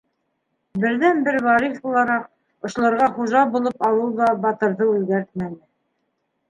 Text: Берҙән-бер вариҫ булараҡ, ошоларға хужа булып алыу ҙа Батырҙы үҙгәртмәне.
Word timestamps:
Берҙән-бер 0.85 1.37
вариҫ 1.47 1.75
булараҡ, 1.83 2.25
ошоларға 2.69 3.11
хужа 3.19 3.45
булып 3.59 3.87
алыу 3.91 4.11
ҙа 4.23 4.35
Батырҙы 4.49 4.91
үҙгәртмәне. 4.99 5.63